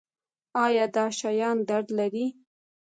ایا 0.63 0.85
دا 0.95 1.05
شیان 1.19 1.57
درد 1.69 1.87
لري؟ 1.97 2.25